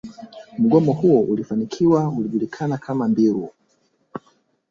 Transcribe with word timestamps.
Mgomo 0.59 0.93
huo 0.93 1.21
uliofanikiwa 1.21 2.09
ulijulikana 2.09 2.77
kama 2.77 3.07
mbiru 3.07 3.49